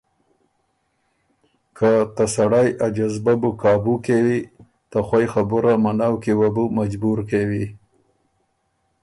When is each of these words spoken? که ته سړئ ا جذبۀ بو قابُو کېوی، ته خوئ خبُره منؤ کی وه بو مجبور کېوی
که 1.77 1.91
ته 2.15 2.25
سړئ 2.35 2.69
ا 2.85 2.87
جذبۀ 2.95 3.33
بو 3.41 3.49
قابُو 3.61 3.93
کېوی، 4.05 4.39
ته 4.89 4.99
خوئ 5.07 5.25
خبُره 5.33 5.73
منؤ 5.83 6.13
کی 6.23 6.31
وه 6.39 6.49
بو 6.55 6.63
مجبور 6.77 7.19
کېوی 7.29 7.65